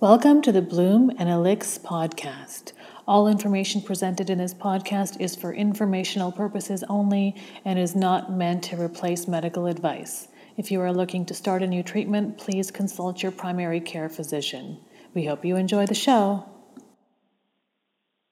[0.00, 2.72] Welcome to the Bloom and Elix podcast.
[3.06, 7.36] All information presented in this podcast is for informational purposes only
[7.66, 10.28] and is not meant to replace medical advice.
[10.56, 14.78] If you are looking to start a new treatment, please consult your primary care physician.
[15.12, 16.46] We hope you enjoy the show.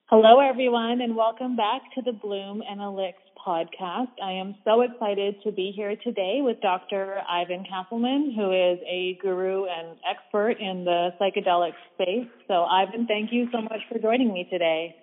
[0.07, 3.13] Hello, everyone, and welcome back to the Bloom and Elix
[3.49, 4.11] podcast.
[4.23, 7.23] I am so excited to be here today with Dr.
[7.27, 12.29] Ivan Casselman, who is a guru and expert in the psychedelic space.
[12.47, 14.95] So, Ivan, thank you so much for joining me today.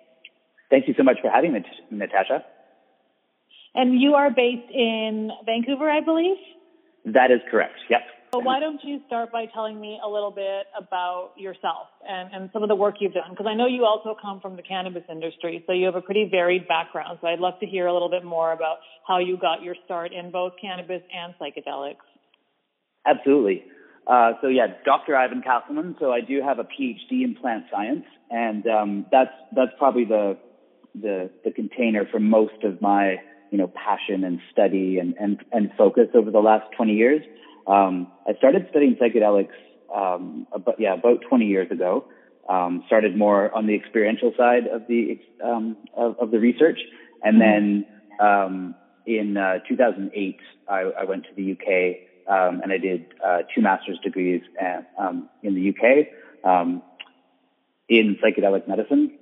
[0.70, 2.44] Thank you so much for having me, Natasha.
[3.74, 6.36] And you are based in Vancouver, I believe?
[7.04, 7.74] That is correct.
[7.90, 8.02] Yep.
[8.36, 12.50] So why don't you start by telling me a little bit about yourself and, and
[12.52, 13.30] some of the work you've done?
[13.30, 16.28] Because I know you also come from the cannabis industry, so you have a pretty
[16.30, 17.18] varied background.
[17.22, 18.76] So I'd love to hear a little bit more about
[19.08, 22.04] how you got your start in both cannabis and psychedelics.
[23.06, 23.64] Absolutely.
[24.06, 25.16] Uh, so yeah, Dr.
[25.16, 25.98] Ivan Casselman.
[25.98, 30.36] So I do have a PhD in plant science, and um, that's that's probably the
[30.94, 33.16] the the container for most of my
[33.50, 37.22] you know passion and study and and, and focus over the last 20 years.
[37.66, 39.50] Um, I started studying psychedelics,
[39.94, 42.04] um, about, yeah, about 20 years ago.
[42.48, 46.78] Um, started more on the experiential side of the um, of, of, the research,
[47.24, 47.86] and then
[48.20, 53.38] um, in uh, 2008, I, I, went to the UK um, and I did uh,
[53.52, 54.88] two master's degrees at,
[55.42, 56.82] in the UK um,
[57.88, 59.18] in psychedelic medicine.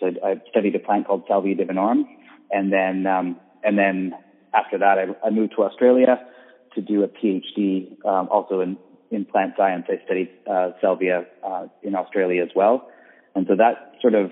[0.00, 2.04] So I studied a plant called Salvia divinorum,
[2.50, 4.14] and then um, and then
[4.54, 6.26] after that, I, I moved to Australia
[6.74, 8.76] to do a PhD, um, also in,
[9.10, 9.86] in plant science.
[9.88, 12.88] I studied uh, salvia uh, in Australia as well,
[13.34, 14.30] and so that sort of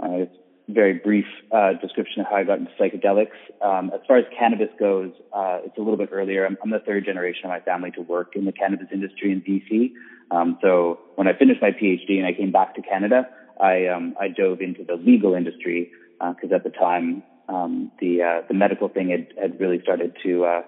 [0.00, 0.26] uh,
[0.68, 3.36] very brief uh, description of how I got into psychedelics.
[3.62, 6.44] Um, as far as cannabis goes, uh, it's a little bit earlier.
[6.44, 9.42] I'm, I'm, the third generation of my family to work in the cannabis industry in
[9.42, 9.92] BC.
[10.36, 13.28] Um, so when I finished my PhD and I came back to Canada,
[13.60, 18.42] I, um, I dove into the legal industry because uh, at the time um, the
[18.48, 20.64] the medical thing had, had really started to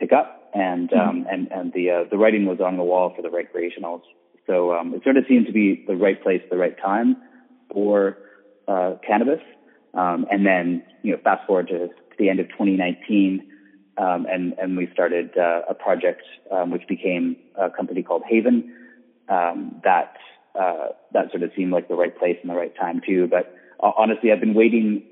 [0.00, 1.08] pick up and mm-hmm.
[1.08, 4.02] um, and and the uh, the writing was on the wall for the recreationals.
[4.46, 7.16] So um, it sort of seemed to be the right place, the right time
[7.72, 8.16] for
[8.66, 9.40] uh, cannabis.
[9.94, 13.46] Um, and then you know, fast forward to, to the end of 2019,
[13.98, 18.70] um, and and we started uh, a project um, which became a company called Havn.
[19.28, 20.16] Um, that
[20.58, 23.28] uh, that sort of seemed like the right place and the right time too.
[23.28, 25.04] But uh, honestly, I've been waiting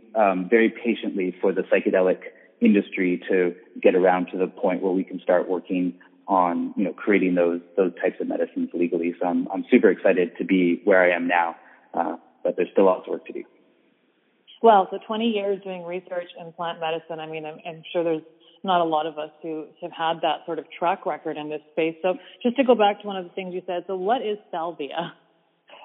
[0.51, 2.19] very patiently for the psychedelic
[2.61, 5.95] industry to get around to the point where we can start working
[6.27, 9.15] on you know creating those those types of medicines legally.
[9.21, 11.57] So I'm I'm super excited to be where I am now,
[11.95, 13.45] uh, but there's still lots of work to do.
[14.61, 17.21] Well, so 20 years doing research in plant medicine.
[17.21, 18.23] I mean, I'm, I'm sure there's
[18.65, 21.61] not a lot of us who have had that sort of track record in this
[21.73, 21.95] space.
[22.03, 24.37] So just to go back to one of the things you said, so what is
[24.51, 25.15] salvia?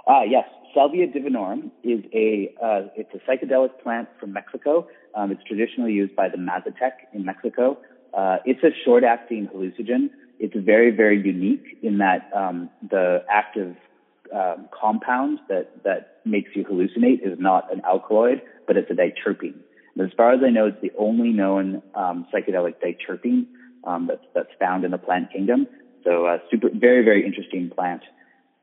[0.08, 4.88] Uh, yes, Salvia divinorum is a uh, it's a psychedelic plant from Mexico.
[5.16, 7.78] Um, it's traditionally used by the Mazatec in Mexico.
[8.14, 10.10] Uh, it's a short-acting hallucinogen.
[10.40, 13.76] It's very very unique in that um, the active
[14.34, 19.60] um, compound that that makes you hallucinate is not an alkaloid, but it's a diterpene.
[19.96, 23.46] And as far as I know, it's the only known um, psychedelic diterpene
[23.86, 25.68] um, that's that's found in the plant kingdom.
[26.04, 28.02] So, uh, super, very very interesting plant.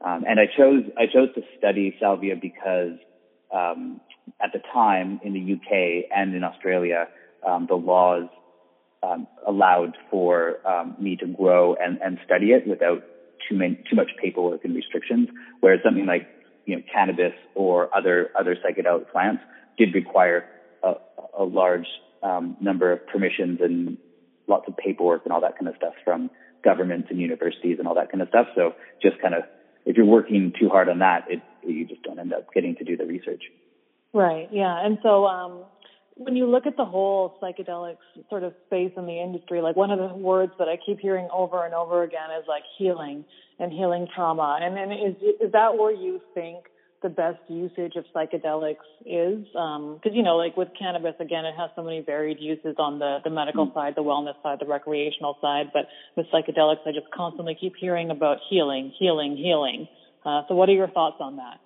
[0.05, 2.97] Um, and I chose I chose to study salvia because
[3.55, 4.00] um,
[4.43, 7.09] at the time in the UK and in Australia,
[7.47, 8.28] um, the laws
[9.03, 13.03] um, allowed for um, me to grow and, and study it without
[13.49, 15.28] too many, too much paperwork and restrictions.
[15.60, 16.27] Whereas something like
[16.65, 19.43] you know cannabis or other other psychedelic plants
[19.77, 20.47] did require
[20.83, 20.94] a,
[21.39, 21.87] a large
[22.22, 23.99] um, number of permissions and
[24.47, 26.31] lots of paperwork and all that kind of stuff from
[26.62, 28.47] governments and universities and all that kind of stuff.
[28.55, 28.72] So
[29.03, 29.44] just kind of
[29.91, 32.84] if you're working too hard on that, it, you just don't end up getting to
[32.84, 33.43] do the research.
[34.12, 34.49] Right.
[34.53, 34.84] Yeah.
[34.84, 35.65] And so, um,
[36.15, 37.97] when you look at the whole psychedelics
[38.28, 41.28] sort of space in the industry, like one of the words that I keep hearing
[41.33, 43.25] over and over again is like healing
[43.59, 44.59] and healing trauma.
[44.61, 46.66] And then is is that where you think
[47.03, 48.77] the best usage of psychedelics
[49.07, 52.77] is because um, you know like with cannabis again it has so many varied uses
[52.79, 53.79] on the the medical mm-hmm.
[53.79, 55.87] side the wellness side the recreational side but
[56.17, 59.89] with psychedelics i just constantly keep hearing about healing healing healing.
[60.25, 61.61] Uh, so what are your thoughts on that?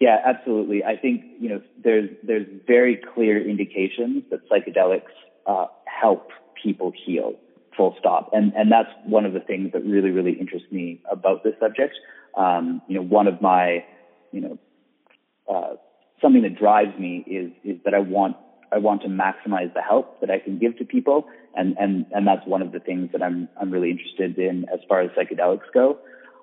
[0.00, 0.84] Yeah absolutely.
[0.84, 5.12] I think you know there's there's very clear indications that psychedelics
[5.46, 6.30] uh, help
[6.62, 7.34] people heal
[7.76, 8.30] full stop.
[8.32, 11.94] And and that's one of the things that really really interests me about this subject.
[12.36, 13.84] Um, you know one of my
[14.32, 14.58] you know,
[15.48, 15.76] uh,
[16.20, 18.36] something that drives me is is that I want
[18.72, 22.26] I want to maximize the help that I can give to people, and and and
[22.26, 25.72] that's one of the things that I'm I'm really interested in as far as psychedelics
[25.72, 25.98] go.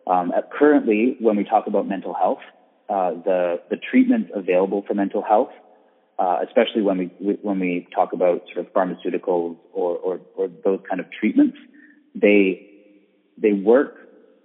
[0.06, 2.42] Um, currently, when we talk about mental health,
[2.90, 5.52] uh, the the treatments available for mental health,
[6.20, 10.80] uh, especially when we when we talk about sort of pharmaceuticals or, or, or those
[10.88, 11.58] kind of treatments,
[12.16, 12.68] they
[13.38, 13.96] they work,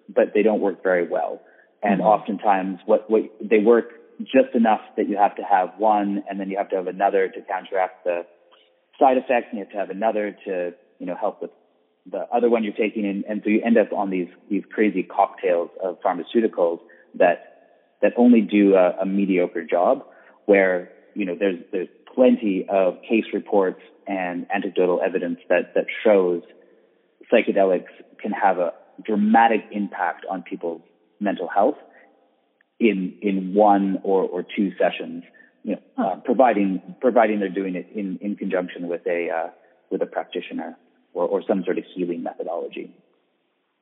[0.09, 1.41] but they don't work very well.
[1.83, 2.09] And mm-hmm.
[2.09, 3.91] oftentimes, what, what they work
[4.21, 7.29] just enough that you have to have one, and then you have to have another
[7.29, 8.27] to counteract the
[8.99, 11.51] side effects, and you have to have another to you know help with
[12.11, 15.03] the other one you're taking, and, and so you end up on these these crazy
[15.03, 16.81] cocktails of pharmaceuticals
[17.15, 20.05] that that only do a, a mediocre job.
[20.47, 26.43] Where you know there's there's plenty of case reports and anecdotal evidence that that shows
[27.33, 28.73] psychedelics can have a
[29.05, 30.81] dramatic impact on people's
[31.21, 31.77] mental health
[32.81, 35.25] in in one or, or two sessions,
[35.65, 39.49] you know, uh, providing providing they're doing it in, in conjunction with a uh,
[39.91, 40.77] with a practitioner
[41.15, 42.95] or, or some sort of healing methodology.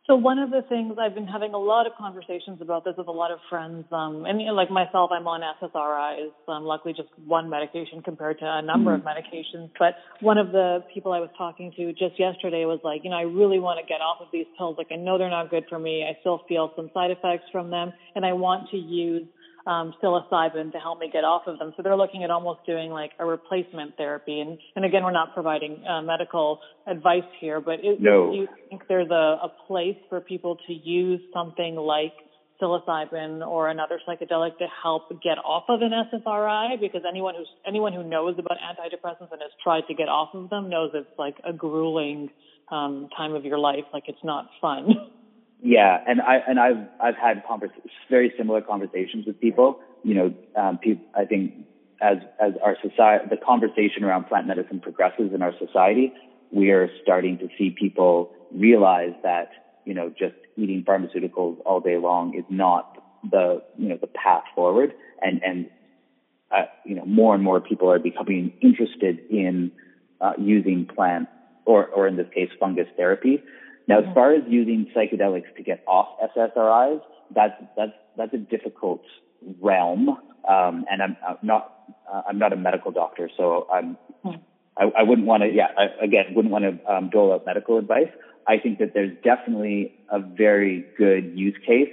[0.06, 3.08] So one of the things I've been having a lot of conversations about this with
[3.08, 6.31] a lot of friends, um, and you know, like myself, I'm on SSRIs.
[6.47, 9.06] Um, luckily, just one medication compared to a number mm-hmm.
[9.06, 9.70] of medications.
[9.76, 13.17] But one of the people I was talking to just yesterday was like, you know,
[13.17, 14.76] I really want to get off of these pills.
[14.79, 16.05] Like, I know they're not good for me.
[16.09, 19.26] I still feel some side effects from them, and I want to use
[19.66, 21.74] um, psilocybin to help me get off of them.
[21.76, 24.40] So they're looking at almost doing like a replacement therapy.
[24.40, 28.30] And, and again, we're not providing uh, medical advice here, but is, no.
[28.30, 32.12] do you think there's a, a place for people to use something like
[32.60, 37.92] psilocybin or another psychedelic to help get off of an SSRI because anyone who's anyone
[37.92, 41.36] who knows about antidepressants and has tried to get off of them knows it's like
[41.44, 42.30] a grueling
[42.70, 43.84] um, time of your life.
[43.92, 44.88] Like it's not fun.
[45.62, 47.70] Yeah, and I and I've I've had convers-
[48.11, 49.81] very similar conversations with people.
[50.05, 51.55] You know, um, people, I think
[52.00, 56.12] as as our society, the conversation around plant medicine progresses in our society,
[56.53, 59.50] we are starting to see people realize that
[59.85, 64.44] you know just eating pharmaceuticals all day long is not the you know the path
[64.55, 64.93] forward,
[65.23, 65.67] and and
[66.50, 69.73] uh, you know more and more people are becoming interested in
[70.20, 71.29] uh, using plant
[71.64, 73.43] or or in this case fungus therapy
[73.88, 77.00] now, as far as using psychedelics to get off SSRIs,
[77.35, 79.03] that's that's that's a difficult
[79.61, 81.73] realm, um, and I'm, I'm not
[82.12, 83.97] uh, I'm not a medical doctor, so I'm
[84.77, 87.79] I, I wouldn't want to yeah I, again wouldn't want to um, dole out medical
[87.79, 88.11] advice.
[88.49, 91.93] I think that there's definitely a very good use case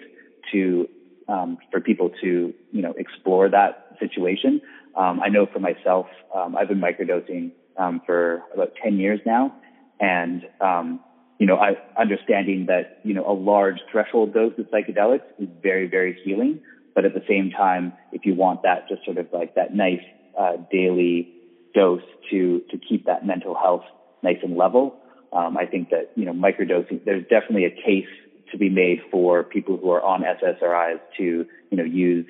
[0.52, 0.90] to
[1.28, 4.62] um, for people to you know explore that situation.
[4.96, 9.56] Um, I know for myself, um, I've been microdosing um, for about 10 years now,
[10.00, 11.00] and um,
[11.44, 15.90] you know, I, understanding that, you know, a large threshold dose of psychedelics is very,
[15.90, 16.62] very healing.
[16.96, 20.00] But at the same time, if you want that just sort of like that nice
[20.40, 21.34] uh, daily
[21.76, 22.02] dose
[22.32, 23.84] to to keep that mental health
[24.22, 24.96] nice and level,
[25.34, 27.04] um, I think that you know microdosing.
[27.04, 28.08] There's definitely a case
[28.54, 31.24] to be made for people who are on SSRIs to
[31.72, 32.26] you know use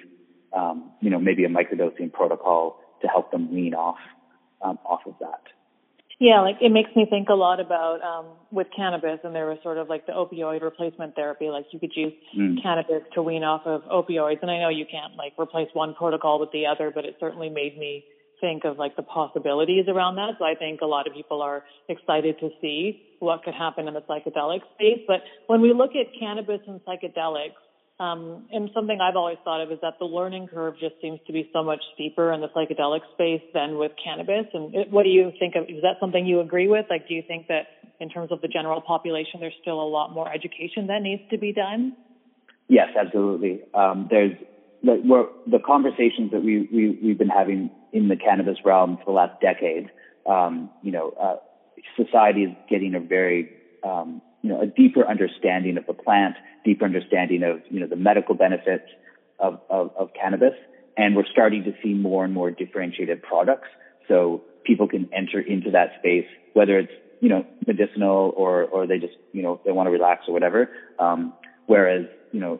[0.54, 4.00] um, you know maybe a microdosing protocol to help them wean off
[4.63, 5.44] um, off of that.
[6.19, 9.57] Yeah, like it makes me think a lot about um with cannabis and there was
[9.63, 12.62] sort of like the opioid replacement therapy, like you could use mm.
[12.62, 14.42] cannabis to wean off of opioids.
[14.42, 17.50] And I know you can't like replace one protocol with the other, but it certainly
[17.50, 18.06] made me
[18.44, 20.36] think of like the possibilities around that.
[20.38, 23.94] So I think a lot of people are excited to see what could happen in
[23.94, 25.00] the psychedelic space.
[25.07, 27.62] But when we look at cannabis and psychedelics,
[27.99, 31.33] um, and something I've always thought of is that the learning curve just seems to
[31.33, 34.47] be so much steeper in the psychedelic space than with cannabis.
[34.53, 35.63] And it, what do you think of?
[35.69, 36.88] Is that something you agree with?
[36.89, 37.67] Like, do you think that
[38.00, 41.38] in terms of the general population, there's still a lot more education that needs to
[41.38, 41.93] be done?
[42.67, 43.62] Yes, absolutely.
[43.73, 44.33] Um, there's
[44.81, 49.12] the, the conversations that we, we we've been having in the cannabis realm for the
[49.12, 49.91] last decade.
[50.25, 51.35] Um, you know, uh,
[51.95, 53.50] society is getting a very
[53.83, 57.95] um, you know, a deeper understanding of the plant, deeper understanding of, you know, the
[57.95, 58.85] medical benefits
[59.39, 60.53] of, of, of cannabis.
[60.97, 63.69] And we're starting to see more and more differentiated products.
[64.07, 69.00] So people can enter into that space, whether it's, you know, medicinal or, or they
[69.00, 70.69] just, you know, they want to relax or whatever.
[71.00, 71.33] Um,
[71.65, 72.59] whereas, you know,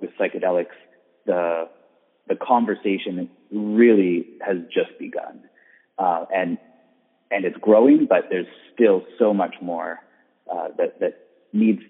[0.00, 0.76] with psychedelics,
[1.26, 1.68] the,
[2.28, 5.42] the conversation really has just begun.
[5.98, 6.58] Uh, and,
[7.30, 9.98] and it's growing, but there's still so much more,
[10.50, 11.23] uh, that, that
[11.54, 11.80] needs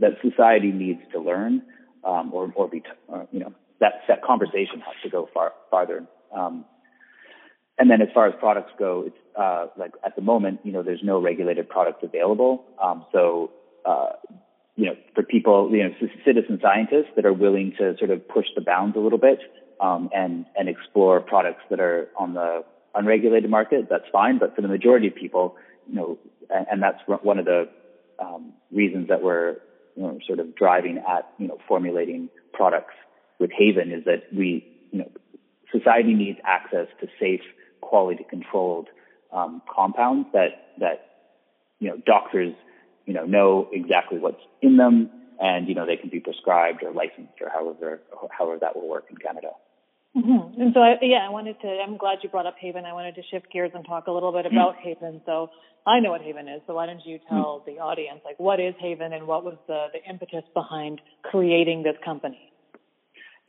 [0.00, 1.62] that society needs to learn,
[2.04, 6.04] um, or or be or, you know that that conversation has to go far farther.
[6.34, 6.64] Um,
[7.78, 10.82] and then as far as products go, it's uh, like at the moment, you know,
[10.82, 12.64] there's no regulated products available.
[12.82, 13.50] Um, so,
[13.84, 14.10] uh,
[14.76, 15.90] you know, for people, you know,
[16.24, 19.40] citizen scientists that are willing to sort of push the bounds a little bit
[19.80, 22.64] um, and and explore products that are on the
[22.94, 24.38] unregulated market, that's fine.
[24.38, 25.56] But for the majority of people,
[25.88, 26.18] you know,
[26.50, 27.68] and, and that's one of the
[28.22, 29.56] um, reasons that we're
[29.96, 32.94] you know, sort of driving at you know formulating products
[33.38, 35.10] with Havn is that we you know
[35.70, 37.42] society needs access to safe,
[37.80, 38.88] quality controlled
[39.32, 41.06] um, compounds that that
[41.78, 42.54] you know doctors
[43.06, 45.10] you know know exactly what's in them
[45.40, 48.00] and you know they can be prescribed or licensed or however
[48.36, 49.48] however that will work in Canada.
[50.16, 50.60] Mm-hmm.
[50.60, 51.68] And so, I, yeah, I wanted to.
[51.68, 52.84] I'm glad you brought up Havn.
[52.84, 55.04] I wanted to shift gears and talk a little bit about mm-hmm.
[55.04, 55.22] Havn.
[55.24, 55.48] So
[55.86, 56.60] I know what Havn is.
[56.66, 57.70] So why don't you tell mm-hmm.
[57.70, 61.96] the audience, like, what is Havn and what was the the impetus behind creating this
[62.04, 62.52] company?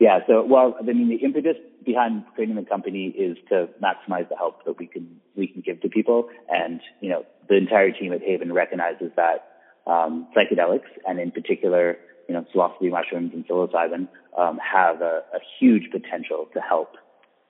[0.00, 0.20] Yeah.
[0.26, 4.64] So, well, I mean, the impetus behind creating the company is to maximize the help
[4.64, 8.22] that we can we can give to people, and you know, the entire team at
[8.22, 9.52] Havn recognizes that
[9.86, 15.38] um, psychedelics, and in particular, you know, psilocybin mushrooms and psilocybin, um, have a, a,
[15.58, 16.96] huge potential to help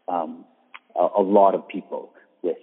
[0.08, 0.44] um,
[0.94, 2.12] a, a, lot of people
[2.42, 2.58] with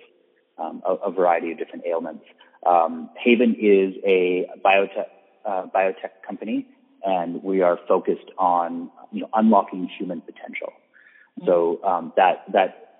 [0.58, 2.24] um, a, a, variety of different ailments.
[2.66, 5.08] Um, Havn is a biotech
[5.46, 6.68] uh, biotech company,
[7.04, 10.74] and we are focused on you know unlocking human potential.
[11.40, 11.48] Mm-hmm.
[11.48, 12.92] So um, that that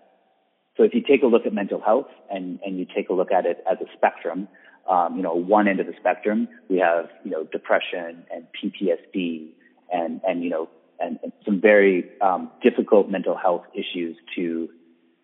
[0.78, 3.32] so if you take a look at mental health and and you take a look
[3.32, 4.48] at it as a spectrum,
[4.90, 9.50] um, you know, one end of the spectrum, we have, you know, depression and PTSD
[9.92, 10.70] and, and, you know,
[11.00, 14.70] and, and some very, um, difficult mental health issues to,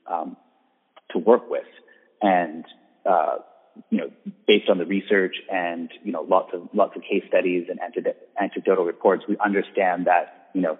[0.06, 0.38] um,
[1.12, 1.66] to work with.
[2.22, 2.66] And,
[3.06, 3.38] uh,
[3.90, 4.10] you know,
[4.48, 7.80] based on the research and, you know, lots of, lots of case studies and
[8.40, 10.78] anecdotal reports, we understand that, you know,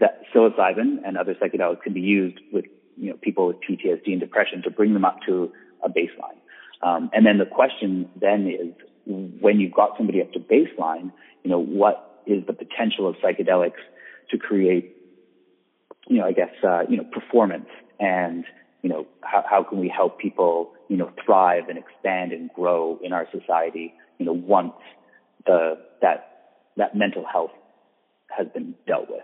[0.00, 2.64] that psilocybin and other psychedelics can be used with,
[2.96, 5.52] you know, people with PTSD and depression to bring them up to
[5.82, 6.38] a baseline.
[6.82, 8.74] Um, and then the question then is,
[9.04, 11.12] when you've got somebody up to baseline,
[11.42, 13.82] you know, what is the potential of psychedelics
[14.30, 14.96] to create,
[16.08, 18.44] you know, I guess, uh, you know, performance and,
[18.82, 22.98] you know, how, how can we help people, you know, thrive and expand and grow
[23.02, 24.74] in our society, you know, once
[25.46, 27.50] the, that, that mental health
[28.28, 29.20] has been dealt with.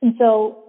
[0.00, 0.64] And so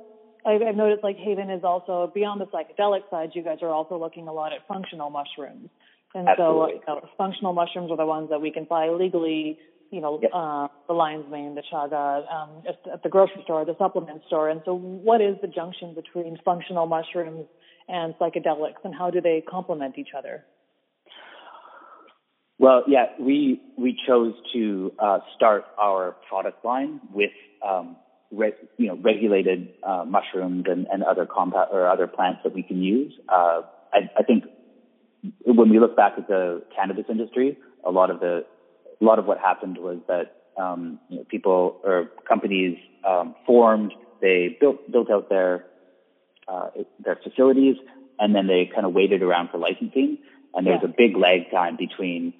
[0.45, 3.31] I've noticed like Havn is also beyond the psychedelic side.
[3.33, 5.69] You guys are also looking a lot at functional mushrooms.
[6.15, 6.81] And Absolutely.
[6.85, 9.59] so, uh, functional mushrooms are the ones that we can buy legally.
[9.91, 10.31] You know, yep.
[10.33, 12.63] uh, the lion's mane, the chaga, um,
[12.93, 14.49] at the grocery store, the supplement store.
[14.49, 17.45] And so, what is the junction between functional mushrooms
[17.87, 20.45] and psychedelics, and how do they complement each other?
[22.59, 27.31] Well, yeah, we we chose to uh, start our product line with
[27.67, 27.95] um,
[28.31, 32.61] re- you know regulated uh, mushrooms and, and other compound or other plants that we
[32.61, 33.13] can use.
[33.29, 33.61] Uh,
[33.93, 34.43] I, I think
[35.45, 38.45] when we look back at the cannabis industry, a lot of the
[39.01, 43.93] a lot of what happened was that um, you know, people or companies um, formed,
[44.21, 45.65] they built built out their
[46.47, 46.69] uh,
[47.03, 47.77] their facilities,
[48.19, 50.17] and then they kind of waited around for licensing.
[50.53, 50.89] And there's yeah.
[50.89, 52.33] a big lag time between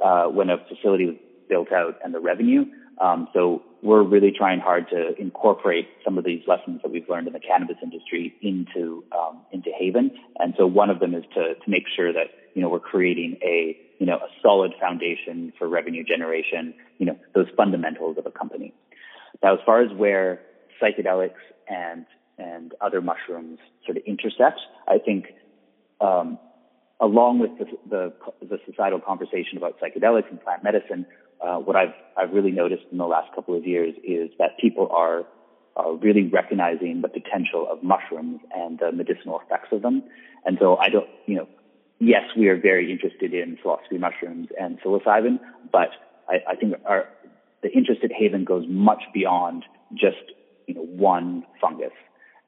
[0.00, 1.16] uh, when a facility was
[1.48, 2.64] built out and the revenue.
[3.00, 7.28] Um, so we're really trying hard to incorporate some of these lessons that we've learned
[7.28, 10.10] in the cannabis industry into um, into Havn.
[10.40, 13.38] And so one of them is to to make sure that you know we're creating
[13.42, 16.74] a you know a solid foundation for revenue generation.
[16.98, 18.74] You know those fundamentals of a company.
[19.42, 20.40] Now, as far as where
[20.82, 22.06] psychedelics and
[22.38, 25.26] and other mushrooms sort of intersect, I think
[26.00, 26.38] um,
[27.00, 28.12] along with the, the,
[28.46, 31.06] the societal conversation about psychedelics and plant medicine,
[31.40, 34.88] uh, what I've I've really noticed in the last couple of years is that people
[34.90, 35.24] are
[35.76, 40.02] are really recognizing the potential of mushrooms and the medicinal effects of them.
[40.46, 41.48] And so I don't, you know,
[41.98, 45.38] yes, we are very interested in Psilocybe mushrooms and psilocybin,
[45.70, 45.90] but
[46.28, 47.08] I, I think our
[47.62, 49.64] the interest at Havn goes much beyond
[49.94, 50.32] just
[50.66, 51.92] you know one fungus.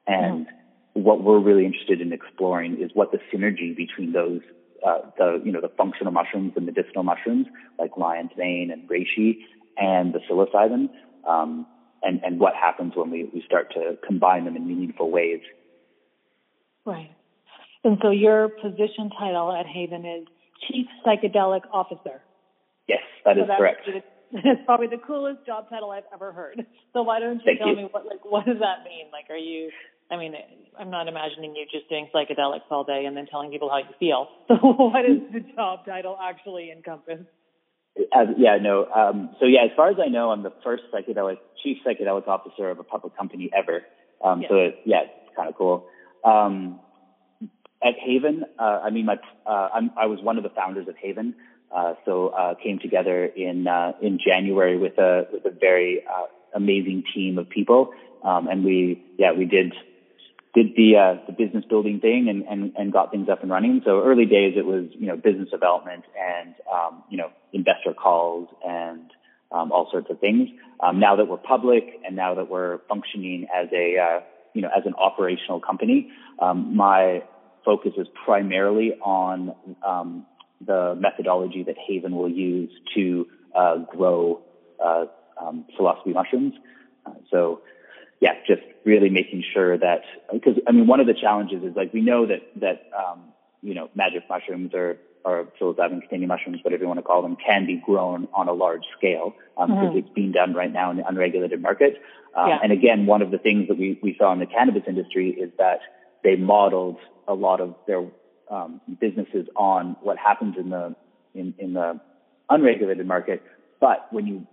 [0.07, 0.49] And mm.
[0.93, 4.41] what we're really interested in exploring is what the synergy between those
[4.85, 9.37] uh, the you know the functional mushrooms, the medicinal mushrooms like lion's mane and reishi,
[9.77, 10.89] and the psilocybin,
[11.27, 11.65] um,
[12.01, 15.41] and and what happens when we, we start to combine them in meaningful ways.
[16.85, 17.11] Right.
[17.83, 20.27] And so your position title at Havn is
[20.67, 22.21] Chief Psychedelic Officer.
[22.87, 23.87] Yes, that so is correct.
[24.31, 26.65] It's probably the coolest job title I've ever heard.
[26.93, 27.75] So why don't you Thank tell you.
[27.75, 29.07] me what like what does that mean?
[29.11, 29.69] Like, are you
[30.11, 30.33] I mean,
[30.79, 33.93] I'm not imagining you just doing psychedelics all day and then telling people how you
[33.99, 34.27] feel.
[34.47, 37.19] So what is the job title actually encompass?
[38.13, 38.85] As, yeah, no.
[38.85, 42.69] Um, so yeah, as far as I know, I'm the first psychedelic chief psychedelic officer
[42.69, 43.81] of a public company ever.
[44.23, 44.49] Um, yes.
[44.49, 45.85] So it, yeah, it's kind of cool.
[46.23, 46.79] Um,
[47.83, 51.33] at Havn, uh, I mean, my uh, i was one of the founders of Havn.
[51.75, 56.25] Uh, so uh, came together in uh, in January with a with a very uh,
[56.55, 57.91] amazing team of people,
[58.23, 59.73] um, and we yeah we did
[60.53, 63.81] did the uh, the business building thing and, and and got things up and running.
[63.85, 68.49] So early days it was you know business development and um, you know investor calls
[68.65, 69.11] and
[69.51, 70.49] um, all sorts of things.
[70.79, 74.19] Um, now that we're public and now that we're functioning as a, uh,
[74.53, 77.23] you know, as an operational company, um, my
[77.65, 80.25] focus is primarily on um,
[80.65, 84.41] the methodology that Havn will use to uh, grow
[84.83, 85.05] uh,
[85.41, 86.53] um, psilocybin mushrooms.
[87.05, 87.61] Uh, so,
[88.19, 91.93] yeah, just really making sure that because I mean one of the challenges is like
[91.93, 96.83] we know that that um, you know magic mushrooms or or psilocybin containing mushrooms, whatever
[96.83, 99.81] you want to call them, can be grown on a large scale um, mm-hmm.
[99.81, 102.01] because it's being done right now in the unregulated market.
[102.35, 102.59] Um, yeah.
[102.63, 105.51] And again, one of the things that we, we saw in the cannabis industry is
[105.57, 105.79] that
[106.23, 106.97] they modeled
[107.27, 108.05] a lot of their
[108.49, 110.95] um, businesses on what happens in the
[111.35, 111.99] in, in the
[112.49, 113.43] unregulated market.
[113.79, 114.47] But when you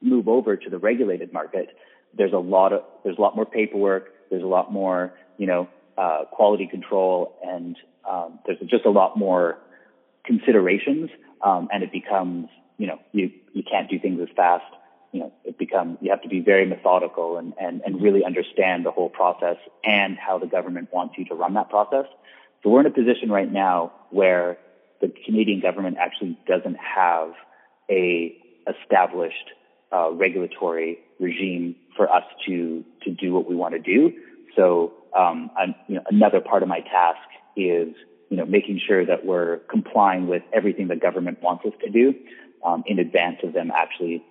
[0.00, 1.68] move over to the regulated market,
[2.16, 4.08] there's a lot of there's a lot more paperwork.
[4.30, 7.76] There's a lot more you know uh, quality control, and
[8.08, 9.58] um, there's just a lot more
[10.24, 11.10] considerations,
[11.42, 14.64] um, and it becomes you know you you can't do things as fast.
[15.12, 18.84] You know, it becomes you have to be very methodical and and and really understand
[18.84, 22.06] the whole process and how the government wants you to run that process.
[22.62, 24.58] So we're in a position right now where
[25.00, 27.32] the Canadian government actually doesn't have
[27.90, 28.36] a
[28.68, 29.52] established
[29.92, 34.12] uh, regulatory regime for us to to do what we want to do.
[34.56, 35.50] So um,
[35.88, 37.94] you know, another part of my task is
[38.28, 42.14] you know making sure that we're complying with everything the government wants us to do
[42.64, 44.22] um, in advance of them actually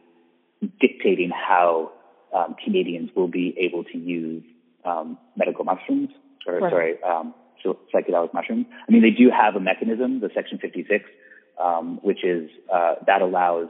[0.79, 1.91] dictating how
[2.35, 4.43] um, Canadians will be able to use
[4.85, 6.09] um, medical mushrooms
[6.45, 6.71] or right.
[6.71, 7.33] sorry um,
[7.93, 8.65] psychedelic mushrooms.
[8.87, 11.03] I mean, they do have a mechanism, the Section 56,
[11.61, 13.69] um, which is uh, that allows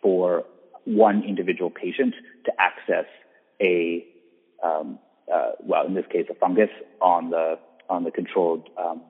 [0.00, 0.44] for
[0.84, 3.06] one individual patient to access
[3.60, 4.06] a
[4.62, 4.98] um,
[5.32, 6.70] uh, well, in this case, a fungus
[7.00, 7.58] on the
[7.88, 9.02] on the controlled um,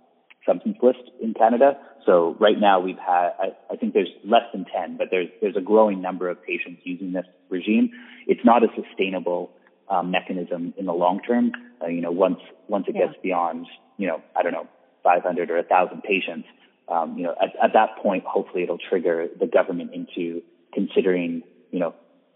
[0.46, 1.78] substance list in Canada.
[2.04, 5.56] So right now we've had, I, I, think there's less than 10, but there's there's
[5.56, 7.90] a growing number of patients using this regime.
[8.26, 9.52] It's not a sustainable
[9.88, 11.52] um, mechanism in the long term.
[11.82, 13.06] Uh, you know, once once it yeah.
[13.06, 13.66] gets beyond,
[13.98, 14.68] you know, I don't know,
[15.04, 16.46] 500 or 1,000 patients,
[16.88, 20.42] um, you know, at, at that point, hopefully it'll trigger the government into
[20.72, 21.42] considering,
[21.72, 21.94] you know,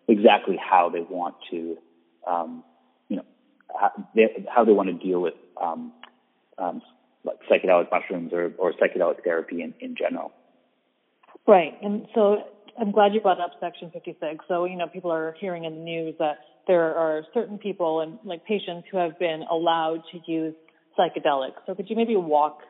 [0.09, 1.77] exactly how they want to,
[2.27, 2.65] um,
[3.09, 3.25] you know,
[3.69, 5.93] how they, how they want to deal with um,
[6.59, 6.83] um,
[7.23, 10.33] like psychedelic mushrooms or, or psychedelic therapy in, in general.
[11.47, 12.39] Right, and so
[12.81, 14.45] I'm glad you brought up Section 56.
[14.49, 18.19] So you know, people are hearing in the news that there are certain people and
[18.25, 20.55] like patients who have been allowed to use
[20.99, 21.61] psychedelics.
[21.67, 22.61] So could you maybe walk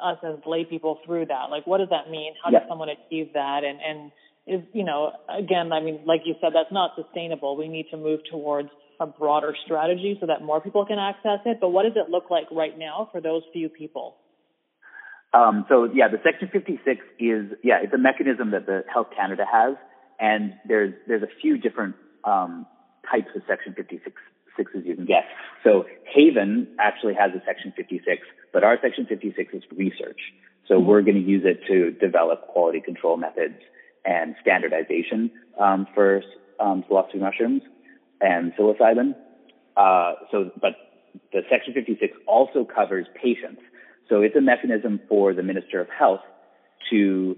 [0.00, 1.50] us as lay people through that?
[1.50, 2.34] Like, what does that mean?
[2.42, 2.60] How yeah.
[2.60, 3.64] does someone achieve that?
[3.64, 4.12] And and
[4.46, 7.56] is you know, again, I mean, like you said, that's not sustainable.
[7.56, 8.68] We need to move towards
[9.00, 11.58] a broader strategy so that more people can access it.
[11.60, 14.16] But what does it look like right now for those few people?
[15.34, 19.44] Um, so yeah, the Section 56 is yeah, it's a mechanism that the Health Canada
[19.50, 19.76] has,
[20.20, 22.66] and there's there's a few different um,
[23.10, 24.14] types of Section 56
[24.56, 25.24] sixes you can get.
[25.64, 28.20] So Havn actually has a Section 56,
[28.52, 30.20] but our Section 56 is research.
[30.68, 30.86] So mm-hmm.
[30.86, 33.56] we're going to use it to develop quality control methods
[34.04, 36.22] and standardization um, for
[36.60, 37.62] um, psilocybin mushrooms
[38.20, 39.14] and psilocybin.
[39.76, 40.72] Uh, so, but
[41.32, 43.62] the Section 56 also covers patients.
[44.08, 46.20] So it's a mechanism for the Minister of Health
[46.90, 47.36] to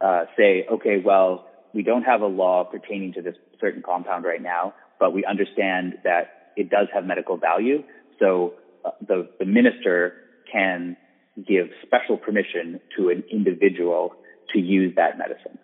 [0.00, 4.42] uh, say, okay, well, we don't have a law pertaining to this certain compound right
[4.42, 7.82] now, but we understand that it does have medical value.
[8.18, 10.14] So uh, the, the minister
[10.50, 10.96] can
[11.36, 14.14] give special permission to an individual
[14.52, 15.58] to use that medicine.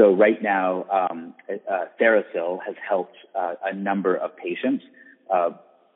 [0.00, 4.82] So right now, um, uh, TheraPsil has helped uh, a number of patients.
[5.30, 5.50] Uh,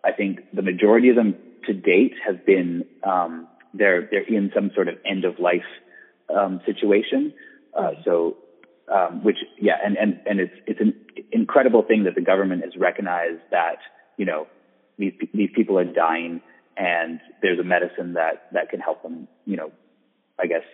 [0.04, 1.34] I think the majority of them
[1.66, 5.64] to date have been um, they're they're in some sort of end of life
[6.28, 7.32] um, situation.
[7.74, 8.36] Uh, so,
[8.94, 10.94] um, which yeah, and and and it's it's an
[11.32, 13.78] incredible thing that the government has recognized that
[14.18, 14.46] you know
[14.98, 16.42] these these people are dying
[16.76, 19.28] and there's a medicine that that can help them.
[19.46, 19.72] You know,
[20.38, 20.64] I guess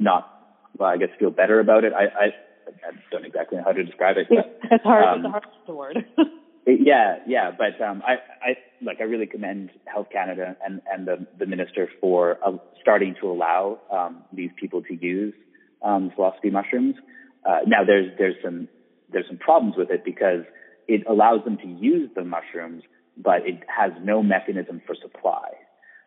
[0.00, 0.34] not
[0.78, 1.92] well, I guess feel better about it.
[1.92, 2.26] I, I,
[2.66, 4.26] I don't exactly know how to describe it.
[4.28, 5.04] But, it's hard.
[5.04, 6.04] Um, it's hard word.
[6.66, 11.06] it, yeah, yeah, but um, I, I like I really commend Health Canada and and
[11.06, 15.34] the the minister for uh, starting to allow um, these people to use
[15.82, 16.96] um, psilocybin mushrooms.
[17.44, 18.68] Uh, now there's there's some
[19.12, 20.44] there's some problems with it because
[20.88, 22.82] it allows them to use the mushrooms,
[23.16, 25.50] but it has no mechanism for supply.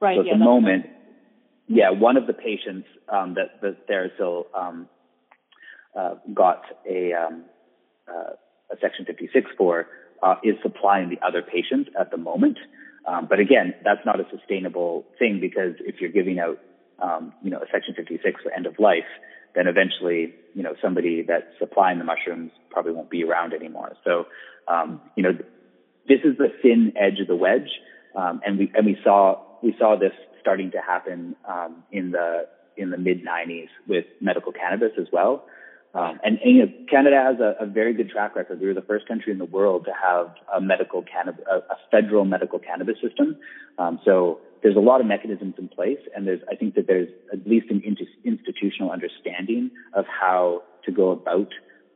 [0.01, 0.17] Right.
[0.17, 0.85] So at yeah, the moment,
[1.67, 4.87] yeah, one of the patients um, that the TheraPsil um,
[5.97, 7.43] uh, got a, um,
[8.07, 8.33] uh,
[8.71, 9.87] a Section 56 for
[10.23, 12.57] uh, is supplying the other patients at the moment.
[13.05, 16.59] Um, but again, that's not a sustainable thing because if you're giving out,
[17.01, 19.07] um, you know, a Section 56 for end of life,
[19.55, 23.93] then eventually, you know, somebody that's supplying the mushrooms probably won't be around anymore.
[24.03, 24.25] So,
[24.67, 25.31] um, you know,
[26.07, 27.69] this is the thin edge of the wedge,
[28.15, 32.91] and we and we saw we saw this starting to happen um, in the in
[32.91, 35.45] the mid 90s with medical cannabis as well.
[35.93, 38.59] Um, and, and, you know, Canada has a, a, very good track record.
[38.59, 41.77] We were the first country in the world to have a medical cannabis, a, a
[41.89, 43.37] federal medical cannabis system.
[43.79, 47.09] Um, so there's a lot of mechanisms in place, and there's I think that there's
[47.31, 47.81] at least an
[48.25, 51.49] institutional understanding of how to go about,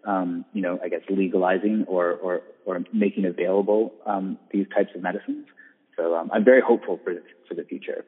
[0.05, 5.01] um, you know, I guess legalizing or or, or making available um, these types of
[5.01, 5.45] medicines.
[5.97, 7.13] So um, I'm very hopeful for
[7.47, 8.05] for the future.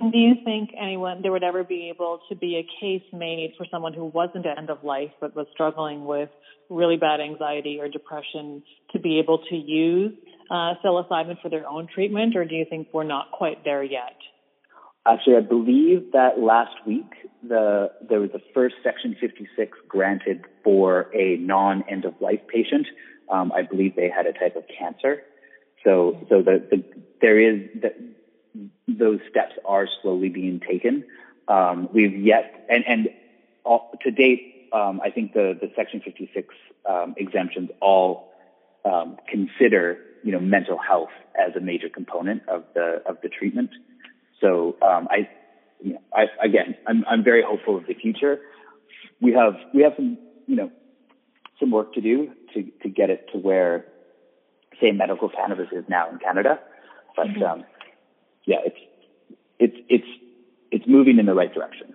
[0.00, 3.64] Do you think anyone there would ever be able to be a case made for
[3.70, 6.30] someone who wasn't at end of life but was struggling with
[6.68, 8.62] really bad anxiety or depression
[8.92, 10.12] to be able to use
[10.50, 14.16] uh, psilocybin for their own treatment, or do you think we're not quite there yet?
[15.06, 17.12] Actually, I believe that last week
[17.46, 22.86] the there was the first Section 56 granted for a non end of life patient.
[23.30, 25.22] Um, I believe they had a type of cancer.
[25.84, 26.84] So, so the, the
[27.20, 27.60] there is
[28.88, 31.04] those steps are slowly being taken.
[31.48, 33.08] Um, we've yet, and, and
[33.64, 34.42] all, to date,
[34.72, 36.54] um, I think the, the Section 56
[36.88, 38.28] um, exemptions all
[38.84, 43.70] um, consider, you know, mental health as a major component of the of the treatment.
[44.40, 45.28] So um, I,
[45.82, 48.40] you know, I, again, I'm, I'm very hopeful of the future.
[49.20, 50.70] We have we have some, you know,
[51.60, 53.86] some work to do to to get it to where,
[54.80, 56.58] say, medical cannabis is now in Canada,
[57.16, 57.42] but mm-hmm.
[57.42, 57.64] um,
[58.46, 58.76] yeah, it's
[59.58, 60.08] it's it's
[60.70, 61.94] it's moving in the right direction.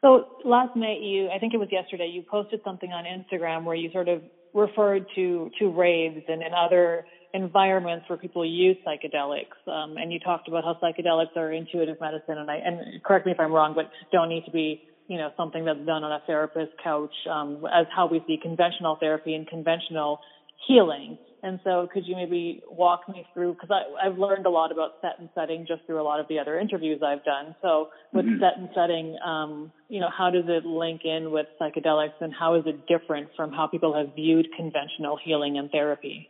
[0.00, 3.76] So last night, you I think it was yesterday, you posted something on Instagram where
[3.76, 9.56] you sort of referred to to raves and, and other environments where people use psychedelics,
[9.66, 13.32] um, and you talked about how psychedelics are intuitive medicine, and I and correct me
[13.32, 16.20] if I'm wrong, but don't need to be you know something that's done on a
[16.26, 20.20] therapist's couch um, as how we see conventional therapy and conventional
[20.66, 21.18] healing.
[21.44, 25.18] And so could you maybe walk me through, because I've learned a lot about set
[25.18, 27.56] and setting just through a lot of the other interviews I've done.
[27.60, 28.40] So with mm-hmm.
[28.40, 32.54] set and setting, um, you know, how does it link in with psychedelics and how
[32.54, 36.28] is it different from how people have viewed conventional healing and therapy?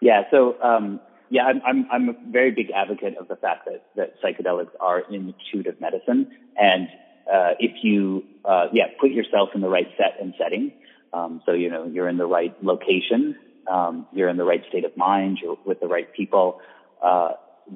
[0.00, 3.84] Yeah, so um, yeah, I'm, I'm, I'm a very big advocate of the fact that,
[3.96, 6.30] that psychedelics are intuitive medicine.
[6.56, 6.88] And
[7.30, 10.72] uh, if you, uh, yeah, put yourself in the right set and setting,
[11.12, 13.36] um, so, you know, you're in the right location,
[13.70, 16.60] um, you're in the right state of mind, you're with the right people,
[17.02, 17.30] uh,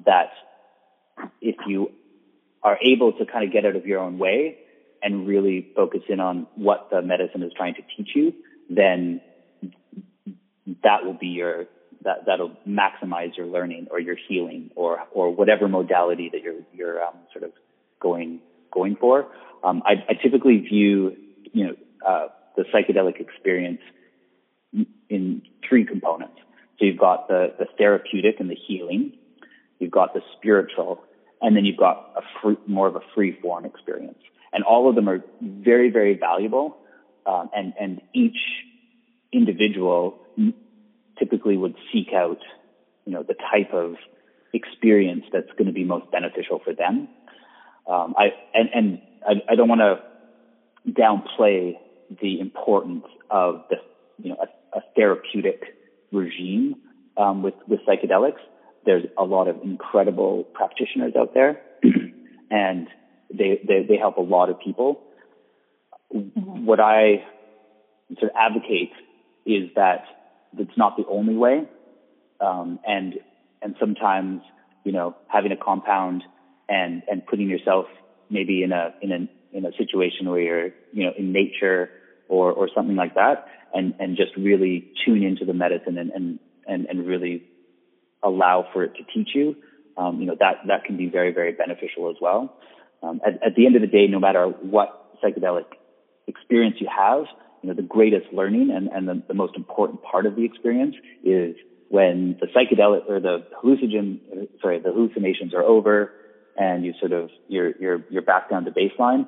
[0.05, 0.31] that
[1.41, 1.93] if you
[2.63, 4.59] are able to kind of get out of your own way
[5.03, 8.33] and really focus in on what the medicine is trying to teach you,
[8.69, 9.21] then
[10.83, 11.67] that will be your
[12.03, 17.03] that that'll maximize your learning or your healing or or whatever modality that you're you're
[17.05, 17.53] um, sort of
[18.01, 18.41] going
[18.73, 19.27] going for.
[19.63, 21.17] Um, I, I typically view
[21.53, 21.75] you know
[22.07, 23.81] uh, the psychedelic experience
[25.09, 26.39] in three components.
[26.79, 29.13] So you've got the, the therapeutic and the healing,
[29.79, 31.05] you've got the spiritual,
[31.41, 34.19] and then you've got a free, more of a free form experience.
[34.53, 36.77] And all of them are very, very valuable.
[37.27, 38.39] Um, and, and each
[39.33, 40.19] individual
[41.19, 42.39] typically would seek out,
[43.05, 43.97] you know, the type of
[44.53, 47.09] experience that's going to be most beneficial for them.
[47.87, 51.77] Um, I, and, and I, I don't want to downplay
[52.21, 53.77] the importance of the,
[54.23, 55.63] you know, a, a therapeutic
[56.13, 56.77] regime
[57.17, 58.41] um, with with psychedelics.
[58.85, 61.61] There's a lot of incredible practitioners out there,
[62.51, 62.89] and
[63.33, 65.01] they, they they help a lot of people.
[66.15, 66.67] Mm-hmm.
[66.67, 67.25] What I
[68.19, 68.93] sort of advocate
[69.47, 70.05] is that
[70.59, 71.65] it's not the only way,
[72.41, 73.15] um, and
[73.63, 74.43] and sometimes
[74.85, 76.23] you know having a compound
[76.69, 77.87] and and putting yourself
[78.31, 81.89] maybe in a in a in a situation where you're, you know, in nature
[82.29, 86.39] or, or something like that and, and just really tune into the medicine and, and,
[86.67, 87.43] and, and really
[88.23, 89.57] allow for it to teach you.
[89.97, 92.57] Um, you know, that, that can be very, very beneficial as well.
[93.03, 95.67] Um, at, at the end of the day, no matter what psychedelic
[96.27, 97.25] experience you have,
[97.63, 100.95] you know, the greatest learning and, and the, the most important part of the experience
[101.23, 101.57] is
[101.89, 106.13] when the psychedelic or the hallucinogen, sorry, the hallucinations are over
[106.57, 109.27] and you sort of, you're, you're, you're back down to baseline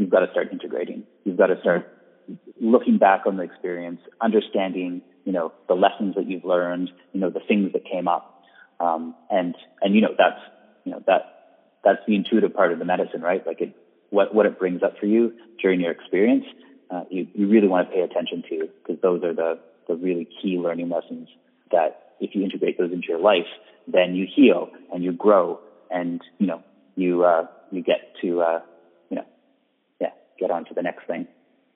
[0.00, 1.04] you've got to start integrating.
[1.24, 1.86] You've got to start
[2.60, 7.30] looking back on the experience, understanding, you know, the lessons that you've learned, you know,
[7.30, 8.42] the things that came up.
[8.78, 10.40] Um, and, and, you know, that's,
[10.84, 11.22] you know, that,
[11.84, 13.46] that's the intuitive part of the medicine, right?
[13.46, 13.74] Like it,
[14.10, 16.44] what, what it brings up for you during your experience,
[16.90, 20.28] uh, you, you really want to pay attention to because those are the, the really
[20.42, 21.28] key learning lessons
[21.70, 23.46] that if you integrate those into your life,
[23.86, 26.62] then you heal and you grow and, you know,
[26.96, 28.60] you, uh, you get to, uh,
[29.08, 29.24] you know,
[30.00, 31.26] yeah, get on to the next thing.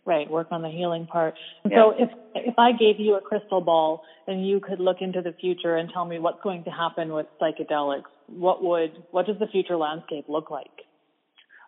[0.07, 1.35] Right, work on the healing part.
[1.65, 1.77] Yeah.
[1.79, 5.33] So if if I gave you a crystal ball and you could look into the
[5.33, 9.47] future and tell me what's going to happen with psychedelics, what would what does the
[9.47, 10.85] future landscape look like?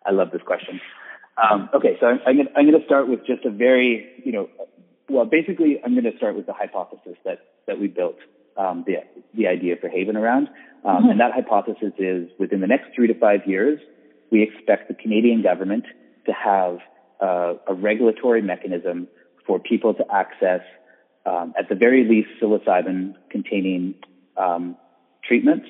[0.05, 0.79] I love this question.
[1.37, 4.49] Um, okay, so I'm, I'm going I'm to start with just a very, you know,
[5.09, 8.17] well, basically, I'm going to start with the hypothesis that that we built
[8.57, 8.97] um, the
[9.35, 10.47] the idea for Havn around,
[10.83, 11.09] um, mm-hmm.
[11.09, 13.79] and that hypothesis is within the next three to five years,
[14.31, 15.85] we expect the Canadian government
[16.25, 16.79] to have
[17.21, 19.07] uh, a regulatory mechanism
[19.45, 20.61] for people to access,
[21.25, 23.95] um, at the very least, psilocybin-containing
[24.35, 24.75] um,
[25.23, 25.67] treatments,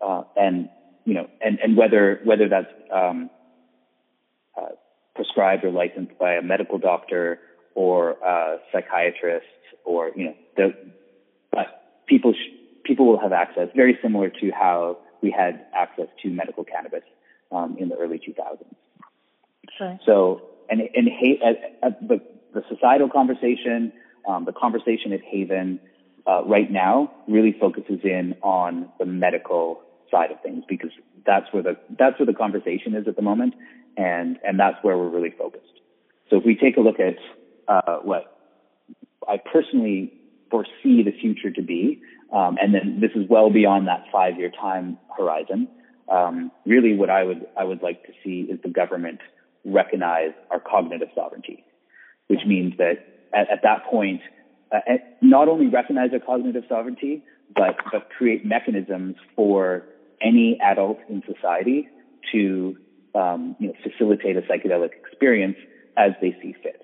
[0.00, 0.68] uh, and
[1.04, 3.30] you know, and and whether whether that's um,
[4.56, 4.68] uh,
[5.14, 7.38] prescribed or licensed by a medical doctor
[7.74, 9.46] or a psychiatrist
[9.84, 10.74] or you know, the,
[11.50, 16.30] but people sh- people will have access very similar to how we had access to
[16.30, 17.02] medical cannabis
[17.50, 18.64] um, in the early 2000s.
[19.80, 19.98] Okay.
[20.04, 21.08] So and and
[21.42, 22.20] at, at the
[22.54, 23.92] the societal conversation,
[24.28, 25.80] um, the conversation at Havn
[26.26, 30.90] uh, right now really focuses in on the medical side of things because
[31.26, 33.54] that's where the that's where the conversation is at the moment,
[33.96, 35.80] and and that's where we're really focused.
[36.30, 37.16] So if we take a look at
[37.68, 38.38] uh, what
[39.28, 40.12] I personally
[40.50, 42.00] foresee the future to be,
[42.32, 45.68] um, and then this is well beyond that five-year time horizon.
[46.08, 49.20] Um, really, what I would I would like to see is the government
[49.64, 51.64] recognize our cognitive sovereignty,
[52.28, 52.98] which means that
[53.34, 54.20] at, at that point,
[54.74, 54.78] uh,
[55.20, 57.22] not only recognize our cognitive sovereignty,
[57.54, 59.84] but, but create mechanisms for
[60.20, 61.88] any adult in society
[62.32, 62.76] to
[63.14, 65.56] um, you know, facilitate a psychedelic experience
[65.96, 66.80] as they see fit.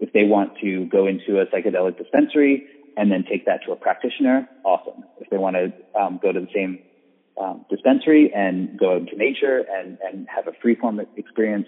[0.00, 2.64] If they want to go into a psychedelic dispensary
[2.96, 5.04] and then take that to a practitioner, awesome.
[5.18, 6.78] If they want to um, go to the same
[7.40, 11.66] um, dispensary and go into nature and, and have a free-form experience,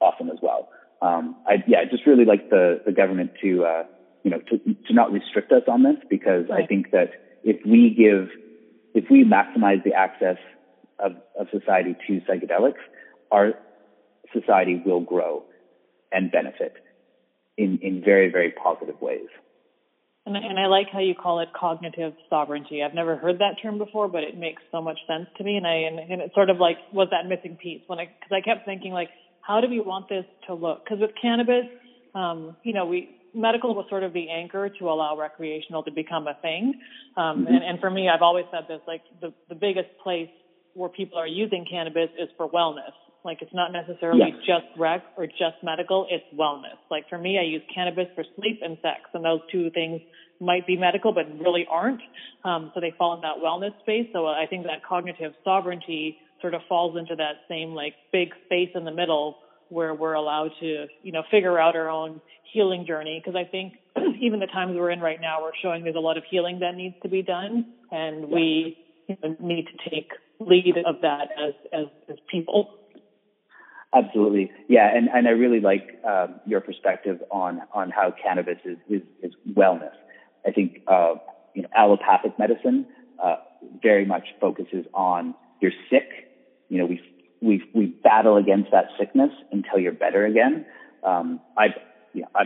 [0.00, 0.68] awesome as well.
[1.02, 3.82] Um, I, yeah, I just really like the, the government to, uh,
[4.22, 6.64] you know, to, to not restrict us on this because right.
[6.64, 7.10] I think that
[7.42, 8.28] if we give,
[8.94, 10.36] if we maximize the access
[10.98, 12.82] of, of society to psychedelics,
[13.30, 13.54] our
[14.32, 15.44] society will grow
[16.12, 16.74] and benefit
[17.56, 19.28] in, in very, very positive ways.
[20.26, 22.82] And, and I like how you call it cognitive sovereignty.
[22.82, 25.56] I've never heard that term before, but it makes so much sense to me.
[25.56, 28.30] And I and, and it sort of like was that missing piece when I because
[28.30, 29.08] I kept thinking like
[29.50, 30.84] how do we want this to look?
[30.84, 31.66] Because with cannabis,
[32.14, 36.28] um, you know, we medical was sort of the anchor to allow recreational to become
[36.28, 36.74] a thing.
[37.16, 37.46] Um, mm-hmm.
[37.48, 40.30] and, and for me, I've always said this: like the the biggest place
[40.74, 42.94] where people are using cannabis is for wellness.
[43.24, 46.78] Like it's not necessarily just rec or just medical, it's wellness.
[46.88, 50.00] Like for me, I use cannabis for sleep and sex, and those two things
[50.40, 52.00] might be medical, but really aren't.
[52.44, 54.06] Um, so they fall in that wellness space.
[54.12, 58.70] So I think that cognitive sovereignty sort of falls into that same like big space
[58.74, 62.20] in the middle where we're allowed to, you know, figure out our own
[62.52, 63.22] healing journey.
[63.24, 63.74] Because I think
[64.20, 66.74] even the times we're in right now, we're showing there's a lot of healing that
[66.74, 71.54] needs to be done, and we you know, need to take lead of that as
[71.72, 72.76] as, as people.
[73.92, 78.78] Absolutely, yeah, and and I really like uh, your perspective on on how cannabis is
[78.88, 79.94] is, is wellness.
[80.46, 81.14] I think uh,
[81.54, 82.86] you know allopathic medicine
[83.22, 83.36] uh,
[83.82, 86.29] very much focuses on you're sick,
[86.70, 87.00] you know, we
[87.42, 90.64] we we battle against that sickness until you're better again.
[91.04, 91.66] Um, I,
[92.14, 92.44] you know, I,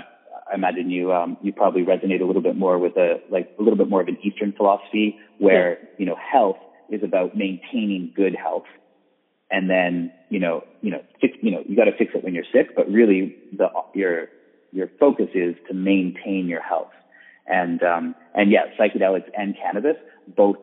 [0.50, 3.62] I imagine you um, you probably resonate a little bit more with a like a
[3.62, 5.88] little bit more of an Eastern philosophy where yeah.
[5.98, 6.56] you know health
[6.90, 8.66] is about maintaining good health,
[9.50, 12.34] and then you know you know fix, you know you got to fix it when
[12.34, 14.28] you're sick, but really the your
[14.72, 16.92] your focus is to maintain your health,
[17.46, 19.96] and um, and yeah, psychedelics and cannabis
[20.34, 20.56] both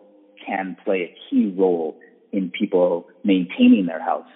[0.46, 1.96] can play a key role
[2.32, 4.28] in people maintaining their health.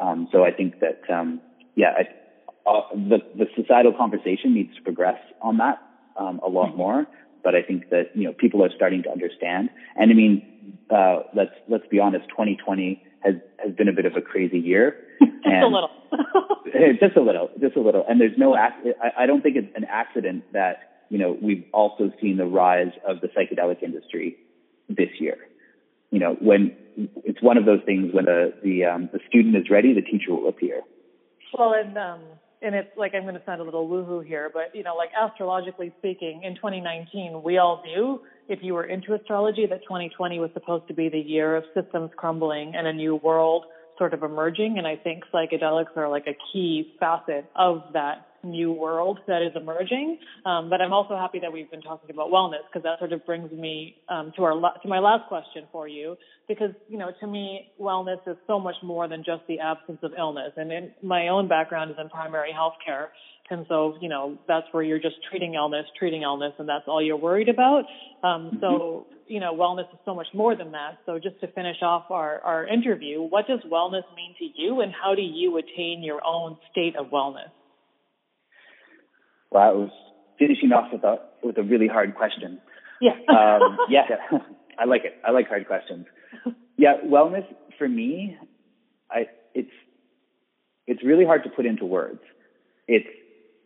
[0.00, 1.40] Um, so I think that, um,
[1.74, 5.80] yeah, I, uh, the, the societal conversation needs to progress on that
[6.18, 6.78] um, a lot mm-hmm.
[6.78, 7.06] more.
[7.44, 9.70] But I think that you know people are starting to understand.
[9.94, 12.28] And I mean, uh, let's let's be honest.
[12.30, 14.96] 2020 has has been a bit of a crazy year.
[15.20, 15.90] just a little.
[17.00, 17.50] just a little.
[17.60, 18.04] Just a little.
[18.08, 18.56] And there's no.
[18.56, 18.70] I,
[19.16, 23.20] I don't think it's an accident that you know we've also seen the rise of
[23.20, 24.38] the psychedelic industry
[24.88, 25.38] this year
[26.16, 26.74] you know, when
[27.26, 30.32] it's one of those things when the the um, the student is ready, the teacher
[30.32, 30.80] will appear.
[31.52, 32.20] Well, and um,
[32.62, 35.10] and it's like I'm going to sound a little woohoo here, but you know, like
[35.12, 40.48] astrologically speaking, in 2019, we all knew if you were into astrology that 2020 was
[40.54, 43.66] supposed to be the year of systems crumbling and a new world
[43.98, 44.76] sort of emerging.
[44.78, 49.52] And I think psychedelics are like a key facet of that new world that is
[49.54, 50.18] emerging.
[50.44, 53.24] Um, but I'm also happy that we've been talking about wellness because that sort of
[53.26, 56.16] brings me um, to our to my last question for you.
[56.48, 60.12] Because you know, to me, wellness is so much more than just the absence of
[60.18, 60.52] illness.
[60.56, 63.10] And in my own background is in primary health care.
[63.50, 67.02] And so, you know, that's where you're just treating illness, treating illness, and that's all
[67.02, 67.84] you're worried about.
[68.24, 69.32] Um, so, mm-hmm.
[69.32, 70.98] you know, wellness is so much more than that.
[71.06, 74.92] So just to finish off our, our interview, what does wellness mean to you and
[74.92, 77.50] how do you attain your own state of wellness?
[79.50, 79.90] Well, I was
[80.38, 82.60] finishing off with a, with a really hard question.
[83.00, 83.12] Yeah.
[83.28, 84.04] um, yeah,
[84.78, 85.14] I like it.
[85.24, 86.06] I like hard questions.
[86.76, 87.44] Yeah, wellness
[87.78, 88.36] for me,
[89.10, 89.70] I, it's,
[90.86, 92.20] it's really hard to put into words.
[92.86, 93.08] It's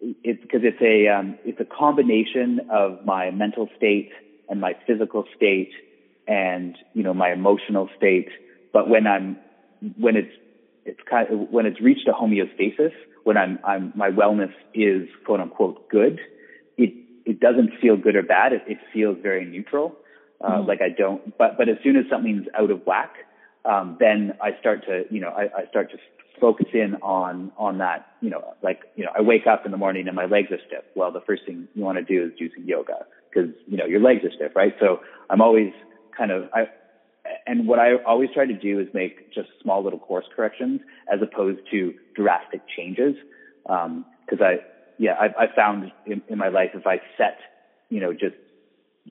[0.00, 4.08] it's because it's a um, it's a combination of my mental state
[4.48, 5.70] and my physical state
[6.26, 8.28] and you know my emotional state.
[8.72, 9.38] But when I'm
[9.98, 10.32] when it's
[10.90, 12.92] it's kind of, when it's reached a homeostasis,
[13.24, 16.18] when I'm I'm my wellness is quote unquote good,
[16.76, 16.92] it
[17.24, 18.52] it doesn't feel good or bad.
[18.52, 19.96] It, it feels very neutral.
[20.40, 20.68] Uh, mm-hmm.
[20.68, 23.14] Like I don't, but but as soon as something's out of whack,
[23.64, 25.98] um, then I start to you know I, I start to
[26.40, 28.06] focus in on on that.
[28.20, 30.58] You know, like you know, I wake up in the morning and my legs are
[30.66, 30.84] stiff.
[30.96, 33.86] Well, the first thing you want to do is do some yoga because you know
[33.86, 34.74] your legs are stiff, right?
[34.80, 35.72] So I'm always
[36.16, 36.68] kind of I.
[37.46, 40.80] And what I always try to do is make just small little course corrections
[41.12, 43.14] as opposed to drastic changes.
[43.62, 44.04] Because um,
[44.40, 44.56] I,
[44.98, 47.38] yeah, I, I found in, in my life if I set,
[47.88, 48.36] you know, just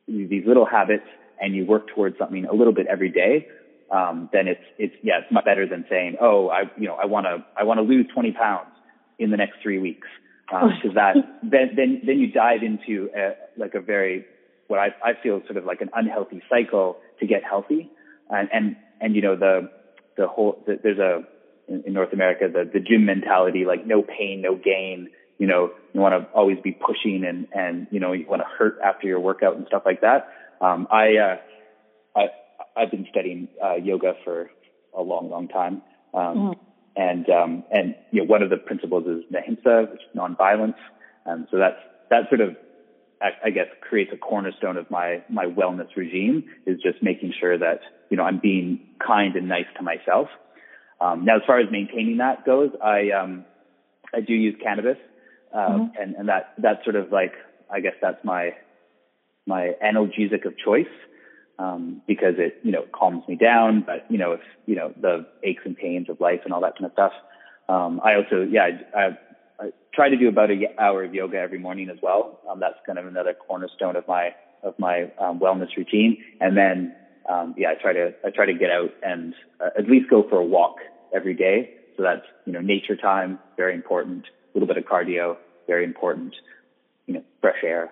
[0.07, 1.07] these little habits
[1.41, 3.47] and you work towards something a little bit every day,
[3.91, 7.05] um, then it's it's yeah, it's much better than saying, oh, I you know I
[7.05, 8.69] want to I want to lose 20 pounds
[9.17, 10.07] in the next three weeks.
[10.47, 14.25] Because um, that then then then you dive into a, like a very
[14.67, 17.89] what I I feel sort of like an unhealthy cycle to get healthy
[18.29, 19.69] and and and you know the
[20.17, 21.23] the whole the, there's a
[21.67, 25.71] in, in North America the the gym mentality like no pain no gain you know
[25.93, 29.07] you want to always be pushing and and you know you want to hurt after
[29.07, 30.29] your workout and stuff like that
[30.61, 31.37] um, I uh,
[32.15, 32.27] I
[32.75, 34.49] I've been studying uh, yoga for
[34.97, 35.81] a long, long time.
[36.13, 36.59] Um, mm.
[36.95, 40.75] And, um, and, you know, one of the principles is ahimsa, which is nonviolence.
[41.25, 42.57] Um, so that's, that sort of,
[43.21, 47.57] I, I guess, creates a cornerstone of my, my wellness regime is just making sure
[47.57, 50.29] that, you know, I'm being kind and nice to myself.
[51.01, 53.45] Um, now, as far as maintaining that goes, I, um,
[54.13, 54.97] I do use cannabis.
[55.53, 56.01] Uh, mm-hmm.
[56.01, 57.33] and, and that, that's sort of like,
[57.71, 58.51] I guess that's my,
[59.47, 60.85] my analgesic of choice
[61.57, 63.83] um, because it, you know, calms me down.
[63.85, 66.73] But, you know, if, you know, the aches and pains of life and all that
[66.73, 67.13] kind of stuff.
[67.67, 69.17] Um, I also, yeah, I, I,
[69.59, 72.39] I try to do about an hour of yoga every morning as well.
[72.49, 76.23] Um, that's kind of another cornerstone of my, of my um, wellness routine.
[76.39, 76.95] And then,
[77.29, 80.23] um, yeah, I try to, I try to get out and uh, at least go
[80.27, 80.77] for a walk
[81.13, 81.71] every day.
[81.97, 84.25] So that's, you know, nature time, very important.
[84.25, 86.35] A little bit of cardio, very important.
[87.05, 87.91] You know, fresh air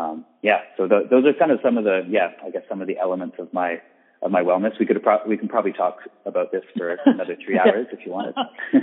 [0.00, 2.80] um, yeah, so the, those are kind of some of the yeah, I guess some
[2.80, 3.80] of the elements of my
[4.22, 4.78] of my wellness.
[4.78, 8.12] We could pro- we can probably talk about this for another three hours if you
[8.12, 8.34] wanted.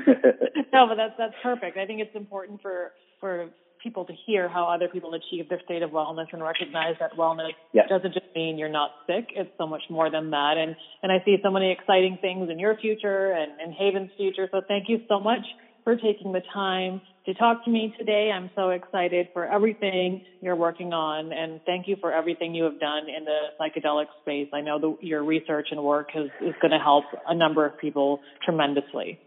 [0.73, 1.77] no, but that's that's perfect.
[1.77, 3.49] I think it's important for for
[3.83, 7.51] people to hear how other people achieve their state of wellness and recognize that wellness
[7.73, 7.85] yes.
[7.87, 9.29] doesn't just mean you're not sick.
[9.35, 10.55] It's so much more than that.
[10.57, 14.49] And and I see so many exciting things in your future and in Havn's future.
[14.51, 15.45] So thank you so much
[15.83, 18.31] for taking the time to talk to me today.
[18.33, 22.79] I'm so excited for everything you're working on, and thank you for everything you have
[22.79, 24.47] done in the psychedelic space.
[24.53, 27.77] I know that your research and work is, is going to help a number of
[27.77, 29.19] people tremendously.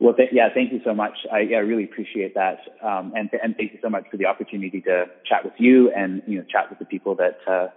[0.00, 1.12] Well, th- yeah, thank you so much.
[1.30, 4.80] I, yeah, really appreciate that, um, and and thank you so much for the opportunity
[4.82, 7.68] to chat with you and you know chat with the people that uh,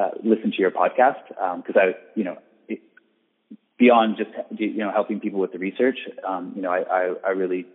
[0.00, 2.38] uh, listen to your podcast because um, I you know
[3.78, 7.30] beyond just you know helping people with the research, um, you know, I, I, I
[7.30, 7.66] really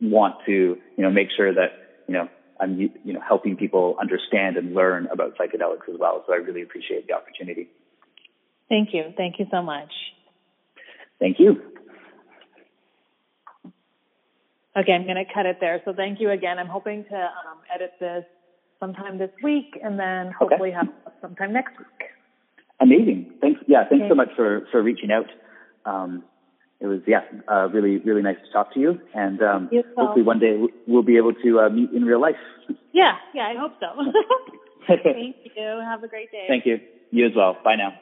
[0.00, 2.28] want to you know make sure that you know
[2.60, 6.24] I'm you know helping people understand and learn about psychedelics as well.
[6.26, 7.68] So I really appreciate the opportunity.
[8.68, 9.12] Thank you.
[9.16, 9.90] Thank you so much.
[11.18, 11.60] Thank you.
[14.76, 15.82] Okay, I'm going to cut it there.
[15.84, 16.58] So thank you again.
[16.58, 18.24] I'm hoping to um, edit this
[18.78, 20.78] sometime this week and then hopefully okay.
[20.78, 20.88] have
[21.20, 22.08] sometime next week.
[22.80, 23.32] Amazing.
[23.40, 23.60] Thanks.
[23.66, 24.08] Yeah, thanks okay.
[24.08, 25.26] so much for, for reaching out.
[25.84, 26.22] Um,
[26.80, 28.98] it was, yeah, uh, really, really nice to talk to you.
[29.14, 32.36] And um, you hopefully one day we'll be able to uh, meet in real life.
[32.92, 33.86] Yeah, yeah, I hope so.
[34.88, 35.80] Thank you.
[35.84, 36.46] Have a great day.
[36.48, 36.80] Thank you.
[37.10, 37.56] You as well.
[37.64, 37.92] Bye now.